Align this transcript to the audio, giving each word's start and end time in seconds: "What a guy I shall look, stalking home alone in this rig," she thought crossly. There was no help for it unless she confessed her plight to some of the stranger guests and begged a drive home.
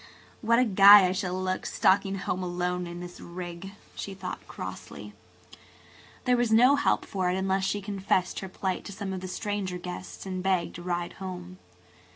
"What 0.41 0.57
a 0.57 0.65
guy 0.65 1.05
I 1.05 1.11
shall 1.11 1.39
look, 1.39 1.63
stalking 1.67 2.15
home 2.15 2.41
alone 2.41 2.87
in 2.87 3.01
this 3.01 3.21
rig," 3.21 3.73
she 3.93 4.15
thought 4.15 4.47
crossly. 4.47 5.13
There 6.25 6.35
was 6.35 6.51
no 6.51 6.75
help 6.75 7.05
for 7.05 7.29
it 7.29 7.35
unless 7.37 7.65
she 7.65 7.83
confessed 7.83 8.39
her 8.39 8.49
plight 8.49 8.83
to 8.85 8.91
some 8.91 9.13
of 9.13 9.21
the 9.21 9.27
stranger 9.27 9.77
guests 9.77 10.25
and 10.25 10.41
begged 10.41 10.79
a 10.79 10.81
drive 10.81 11.11
home. 11.21 11.59